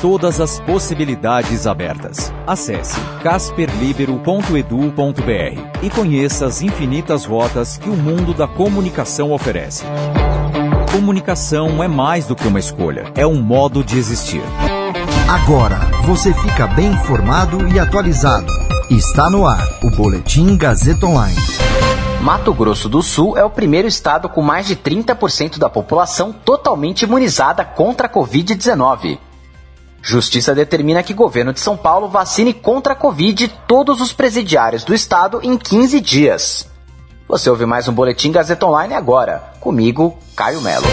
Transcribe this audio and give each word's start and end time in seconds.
Todas 0.00 0.40
as 0.42 0.60
possibilidades 0.60 1.66
abertas. 1.66 2.30
Acesse 2.46 3.00
casperlibero.edu.br 3.22 5.82
e 5.82 5.90
conheça 5.90 6.46
as 6.46 6.60
infinitas 6.60 7.24
rotas 7.24 7.78
que 7.78 7.88
o 7.88 7.96
mundo 7.96 8.34
da 8.34 8.46
comunicação 8.46 9.32
oferece. 9.32 9.84
Comunicação 10.92 11.82
é 11.82 11.88
mais 11.88 12.26
do 12.26 12.36
que 12.36 12.46
uma 12.46 12.58
escolha, 12.58 13.10
é 13.14 13.26
um 13.26 13.40
modo 13.40 13.82
de 13.82 13.98
existir. 13.98 14.42
Agora 15.28 15.78
você 16.04 16.34
fica 16.34 16.66
bem 16.66 16.88
informado 16.88 17.66
e 17.68 17.80
atualizado. 17.80 18.52
Está 18.90 19.30
no 19.30 19.46
ar 19.46 19.66
o 19.82 19.90
Boletim 19.90 20.58
Gazeta 20.58 21.06
Online. 21.06 21.40
Mato 22.20 22.52
Grosso 22.52 22.88
do 22.88 23.02
Sul 23.02 23.36
é 23.36 23.44
o 23.44 23.50
primeiro 23.50 23.88
estado 23.88 24.28
com 24.28 24.42
mais 24.42 24.66
de 24.66 24.76
30% 24.76 25.58
da 25.58 25.70
população 25.70 26.32
totalmente 26.32 27.02
imunizada 27.02 27.64
contra 27.64 28.06
a 28.06 28.10
Covid-19. 28.10 29.18
Justiça 30.06 30.54
determina 30.54 31.02
que 31.02 31.12
governo 31.12 31.52
de 31.52 31.58
São 31.58 31.76
Paulo 31.76 32.08
vacine 32.08 32.54
contra 32.54 32.92
a 32.92 32.96
Covid 32.96 33.48
todos 33.66 34.00
os 34.00 34.12
presidiários 34.12 34.84
do 34.84 34.94
estado 34.94 35.40
em 35.42 35.58
15 35.58 36.00
dias. 36.00 36.68
Você 37.26 37.50
ouve 37.50 37.66
mais 37.66 37.88
um 37.88 37.92
Boletim 37.92 38.30
Gazeta 38.30 38.66
Online 38.66 38.94
agora. 38.94 39.42
Comigo, 39.58 40.16
Caio 40.36 40.60
Melo. 40.60 40.86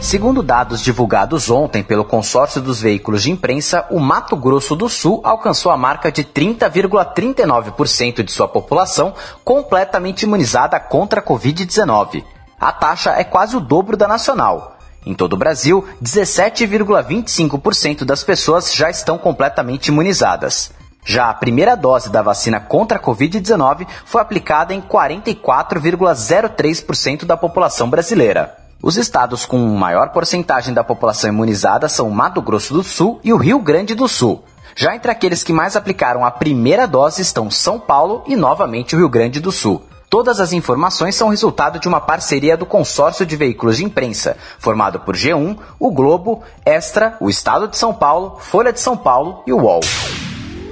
Segundo 0.00 0.40
dados 0.40 0.80
divulgados 0.80 1.50
ontem 1.50 1.82
pelo 1.82 2.04
consórcio 2.04 2.62
dos 2.62 2.80
veículos 2.80 3.24
de 3.24 3.32
imprensa, 3.32 3.84
o 3.90 3.98
Mato 3.98 4.36
Grosso 4.36 4.76
do 4.76 4.88
Sul 4.88 5.20
alcançou 5.24 5.72
a 5.72 5.76
marca 5.76 6.12
de 6.12 6.22
30,39% 6.22 8.22
de 8.22 8.30
sua 8.30 8.46
população 8.46 9.14
completamente 9.42 10.22
imunizada 10.22 10.78
contra 10.78 11.18
a 11.18 11.24
Covid-19. 11.24 12.22
A 12.60 12.70
taxa 12.70 13.10
é 13.10 13.24
quase 13.24 13.56
o 13.56 13.60
dobro 13.60 13.96
da 13.96 14.06
nacional. 14.06 14.77
Em 15.08 15.14
todo 15.14 15.32
o 15.32 15.38
Brasil, 15.38 15.84
17,25% 16.04 18.04
das 18.04 18.22
pessoas 18.22 18.74
já 18.74 18.90
estão 18.90 19.16
completamente 19.16 19.86
imunizadas. 19.86 20.70
Já 21.02 21.30
a 21.30 21.34
primeira 21.34 21.74
dose 21.74 22.10
da 22.10 22.20
vacina 22.20 22.60
contra 22.60 22.98
a 22.98 23.00
Covid-19 23.00 23.86
foi 24.04 24.20
aplicada 24.20 24.74
em 24.74 24.82
44,03% 24.82 27.24
da 27.24 27.38
população 27.38 27.88
brasileira. 27.88 28.54
Os 28.82 28.98
estados 28.98 29.46
com 29.46 29.56
maior 29.56 30.10
porcentagem 30.10 30.74
da 30.74 30.84
população 30.84 31.30
imunizada 31.30 31.88
são 31.88 32.10
Mato 32.10 32.42
Grosso 32.42 32.74
do 32.74 32.82
Sul 32.82 33.18
e 33.24 33.32
o 33.32 33.38
Rio 33.38 33.60
Grande 33.60 33.94
do 33.94 34.06
Sul. 34.06 34.44
Já 34.76 34.94
entre 34.94 35.10
aqueles 35.10 35.42
que 35.42 35.54
mais 35.54 35.74
aplicaram 35.74 36.22
a 36.22 36.30
primeira 36.30 36.86
dose 36.86 37.22
estão 37.22 37.50
São 37.50 37.80
Paulo 37.80 38.22
e 38.26 38.36
novamente 38.36 38.94
o 38.94 38.98
Rio 38.98 39.08
Grande 39.08 39.40
do 39.40 39.50
Sul. 39.50 39.82
Todas 40.10 40.40
as 40.40 40.54
informações 40.54 41.14
são 41.14 41.28
resultado 41.28 41.78
de 41.78 41.86
uma 41.86 42.00
parceria 42.00 42.56
do 42.56 42.64
consórcio 42.64 43.26
de 43.26 43.36
veículos 43.36 43.76
de 43.76 43.84
imprensa, 43.84 44.38
formado 44.58 45.00
por 45.00 45.14
G1, 45.14 45.58
o 45.78 45.90
Globo, 45.90 46.42
Extra, 46.64 47.18
o 47.20 47.28
Estado 47.28 47.68
de 47.68 47.76
São 47.76 47.92
Paulo, 47.92 48.38
Folha 48.40 48.72
de 48.72 48.80
São 48.80 48.96
Paulo 48.96 49.42
e 49.46 49.52
o 49.52 49.58
UOL. 49.58 49.80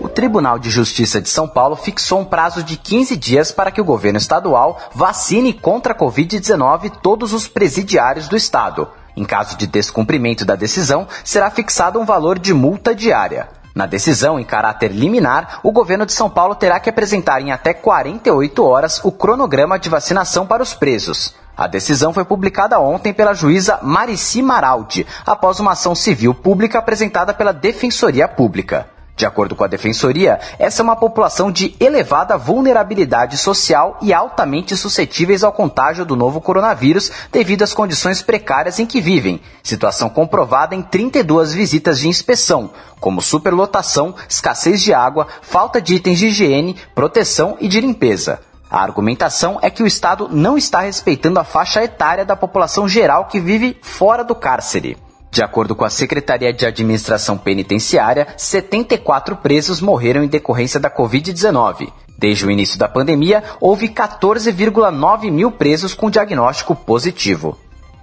O 0.00 0.08
Tribunal 0.08 0.58
de 0.58 0.68
Justiça 0.68 1.20
de 1.20 1.28
São 1.28 1.46
Paulo 1.46 1.76
fixou 1.76 2.18
um 2.18 2.24
prazo 2.24 2.64
de 2.64 2.76
15 2.76 3.16
dias 3.16 3.52
para 3.52 3.70
que 3.70 3.80
o 3.80 3.84
governo 3.84 4.18
estadual 4.18 4.80
vacine 4.92 5.52
contra 5.52 5.92
a 5.92 5.96
Covid-19 5.96 6.90
todos 7.00 7.32
os 7.32 7.46
presidiários 7.46 8.26
do 8.26 8.36
estado. 8.36 8.88
Em 9.16 9.24
caso 9.24 9.56
de 9.56 9.66
descumprimento 9.68 10.44
da 10.44 10.56
decisão, 10.56 11.06
será 11.22 11.50
fixado 11.50 12.00
um 12.00 12.04
valor 12.04 12.36
de 12.36 12.52
multa 12.52 12.92
diária. 12.94 13.59
Na 13.74 13.86
decisão 13.86 14.38
em 14.38 14.44
caráter 14.44 14.90
liminar, 14.90 15.60
o 15.62 15.70
governo 15.70 16.04
de 16.04 16.12
São 16.12 16.28
Paulo 16.28 16.54
terá 16.54 16.80
que 16.80 16.90
apresentar 16.90 17.40
em 17.40 17.52
até 17.52 17.72
48 17.72 18.64
horas 18.64 19.00
o 19.04 19.12
cronograma 19.12 19.78
de 19.78 19.88
vacinação 19.88 20.46
para 20.46 20.62
os 20.62 20.74
presos. 20.74 21.34
A 21.56 21.66
decisão 21.66 22.12
foi 22.12 22.24
publicada 22.24 22.80
ontem 22.80 23.12
pela 23.12 23.34
juíza 23.34 23.78
Marici 23.82 24.42
Maraldi, 24.42 25.06
após 25.26 25.60
uma 25.60 25.72
ação 25.72 25.94
civil 25.94 26.34
pública 26.34 26.78
apresentada 26.78 27.34
pela 27.34 27.52
Defensoria 27.52 28.26
Pública. 28.26 28.88
De 29.20 29.26
acordo 29.26 29.54
com 29.54 29.62
a 29.62 29.66
Defensoria, 29.66 30.40
essa 30.58 30.80
é 30.80 30.82
uma 30.82 30.96
população 30.96 31.52
de 31.52 31.76
elevada 31.78 32.38
vulnerabilidade 32.38 33.36
social 33.36 33.98
e 34.00 34.14
altamente 34.14 34.74
suscetíveis 34.74 35.44
ao 35.44 35.52
contágio 35.52 36.06
do 36.06 36.16
novo 36.16 36.40
coronavírus 36.40 37.12
devido 37.30 37.62
às 37.62 37.74
condições 37.74 38.22
precárias 38.22 38.78
em 38.78 38.86
que 38.86 38.98
vivem, 38.98 39.38
situação 39.62 40.08
comprovada 40.08 40.74
em 40.74 40.80
32 40.80 41.52
visitas 41.52 41.98
de 41.98 42.08
inspeção, 42.08 42.70
como 42.98 43.20
superlotação, 43.20 44.14
escassez 44.26 44.80
de 44.80 44.94
água, 44.94 45.26
falta 45.42 45.82
de 45.82 45.96
itens 45.96 46.18
de 46.18 46.28
higiene, 46.28 46.78
proteção 46.94 47.58
e 47.60 47.68
de 47.68 47.78
limpeza. 47.78 48.40
A 48.70 48.82
argumentação 48.82 49.58
é 49.60 49.68
que 49.68 49.82
o 49.82 49.86
Estado 49.86 50.30
não 50.30 50.56
está 50.56 50.80
respeitando 50.80 51.38
a 51.38 51.44
faixa 51.44 51.84
etária 51.84 52.24
da 52.24 52.36
população 52.36 52.88
geral 52.88 53.26
que 53.26 53.38
vive 53.38 53.76
fora 53.82 54.24
do 54.24 54.34
cárcere. 54.34 54.96
De 55.30 55.42
acordo 55.42 55.76
com 55.76 55.84
a 55.84 55.90
Secretaria 55.90 56.52
de 56.52 56.66
Administração 56.66 57.38
Penitenciária, 57.38 58.26
74 58.36 59.36
presos 59.36 59.80
morreram 59.80 60.24
em 60.24 60.28
decorrência 60.28 60.80
da 60.80 60.90
Covid-19. 60.90 61.92
Desde 62.18 62.44
o 62.44 62.50
início 62.50 62.78
da 62.78 62.88
pandemia, 62.88 63.42
houve 63.60 63.88
14,9 63.88 65.30
mil 65.30 65.52
presos 65.52 65.94
com 65.94 66.10
diagnóstico 66.10 66.74
positivo. 66.74 67.56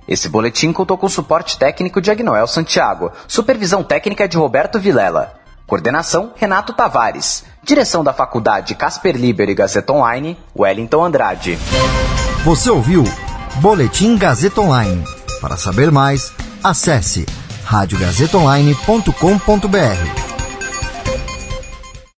Esse 0.07 0.29
boletim 0.29 0.71
contou 0.71 0.97
com 0.97 1.09
suporte 1.09 1.57
técnico 1.59 1.99
de 1.99 2.09
Agnoel 2.09 2.47
Santiago, 2.47 3.11
supervisão 3.27 3.83
técnica 3.83 4.25
de 4.25 4.37
Roberto 4.37 4.79
Vilela, 4.79 5.33
coordenação 5.67 6.31
Renato 6.37 6.71
Tavares, 6.71 7.43
direção 7.61 8.05
da 8.05 8.13
Faculdade 8.13 8.73
Casper 8.73 9.17
Liber 9.17 9.49
e 9.49 9.53
Gazeta 9.53 9.91
Online, 9.91 10.37
Wellington 10.57 11.03
Andrade. 11.03 11.59
Você 12.45 12.69
ouviu 12.69 13.03
Boletim 13.55 14.17
Gazeta 14.17 14.61
Online. 14.61 15.03
Para 15.41 15.57
saber 15.57 15.91
mais, 15.91 16.33
acesse 16.63 17.25
radiogazetaonline.com.br. 17.66 20.26